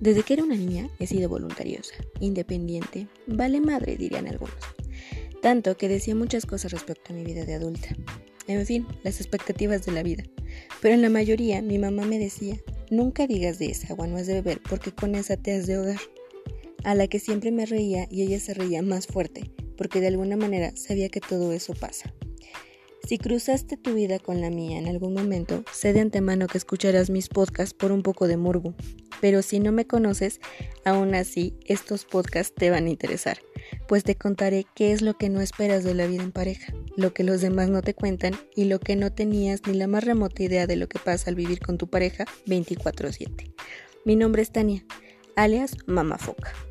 Desde 0.00 0.22
que 0.22 0.34
era 0.34 0.44
una 0.44 0.56
niña 0.56 0.90
he 0.98 1.06
sido 1.06 1.28
voluntariosa, 1.28 1.94
independiente, 2.20 3.08
vale 3.26 3.60
madre 3.60 3.96
dirían 3.96 4.28
algunos. 4.28 4.56
Tanto 5.40 5.76
que 5.76 5.88
decía 5.88 6.14
muchas 6.14 6.44
cosas 6.44 6.72
respecto 6.72 7.12
a 7.12 7.16
mi 7.16 7.24
vida 7.24 7.44
de 7.44 7.54
adulta. 7.54 7.88
En 8.46 8.64
fin, 8.66 8.86
las 9.02 9.20
expectativas 9.20 9.86
de 9.86 9.92
la 9.92 10.02
vida. 10.02 10.24
Pero 10.80 10.94
en 10.94 11.02
la 11.02 11.10
mayoría 11.10 11.62
mi 11.62 11.78
mamá 11.78 12.04
me 12.04 12.18
decía, 12.18 12.56
nunca 12.90 13.26
digas 13.26 13.58
de 13.58 13.66
esa 13.70 13.88
agua 13.88 14.06
no 14.06 14.16
has 14.16 14.26
de 14.26 14.34
beber 14.34 14.60
porque 14.68 14.92
con 14.92 15.14
esa 15.14 15.36
te 15.36 15.54
has 15.54 15.66
de 15.66 15.76
ahogar. 15.76 16.00
A 16.84 16.94
la 16.94 17.08
que 17.08 17.18
siempre 17.18 17.50
me 17.50 17.66
reía 17.66 18.06
y 18.10 18.22
ella 18.22 18.38
se 18.38 18.54
reía 18.54 18.82
más 18.82 19.06
fuerte, 19.06 19.50
porque 19.76 20.00
de 20.00 20.08
alguna 20.08 20.36
manera 20.36 20.76
sabía 20.76 21.08
que 21.08 21.20
todo 21.20 21.52
eso 21.52 21.74
pasa. 21.74 22.12
Si 23.06 23.18
cruzaste 23.18 23.76
tu 23.76 23.94
vida 23.94 24.18
con 24.18 24.40
la 24.40 24.50
mía 24.50 24.78
en 24.78 24.88
algún 24.88 25.14
momento, 25.14 25.64
sé 25.72 25.92
de 25.92 26.00
antemano 26.00 26.48
que 26.48 26.58
escucharás 26.58 27.08
mis 27.08 27.28
podcasts 27.28 27.72
por 27.72 27.92
un 27.92 28.02
poco 28.02 28.26
de 28.26 28.36
morbo. 28.36 28.74
Pero 29.20 29.42
si 29.42 29.60
no 29.60 29.72
me 29.72 29.86
conoces, 29.86 30.40
aún 30.84 31.14
así 31.14 31.54
estos 31.66 32.04
podcasts 32.04 32.54
te 32.54 32.70
van 32.70 32.86
a 32.86 32.90
interesar, 32.90 33.38
pues 33.88 34.04
te 34.04 34.16
contaré 34.16 34.66
qué 34.74 34.92
es 34.92 35.02
lo 35.02 35.16
que 35.16 35.28
no 35.28 35.40
esperas 35.40 35.84
de 35.84 35.94
la 35.94 36.06
vida 36.06 36.22
en 36.22 36.32
pareja, 36.32 36.72
lo 36.96 37.12
que 37.12 37.24
los 37.24 37.40
demás 37.40 37.68
no 37.68 37.82
te 37.82 37.94
cuentan 37.94 38.34
y 38.54 38.64
lo 38.64 38.80
que 38.80 38.96
no 38.96 39.12
tenías 39.12 39.62
ni 39.66 39.74
la 39.74 39.86
más 39.86 40.04
remota 40.04 40.42
idea 40.42 40.66
de 40.66 40.76
lo 40.76 40.88
que 40.88 40.98
pasa 40.98 41.30
al 41.30 41.36
vivir 41.36 41.60
con 41.60 41.78
tu 41.78 41.88
pareja 41.88 42.24
24/7. 42.46 43.52
Mi 44.04 44.16
nombre 44.16 44.42
es 44.42 44.52
Tania, 44.52 44.84
alias 45.34 45.76
Mama 45.86 46.18
Foca. 46.18 46.65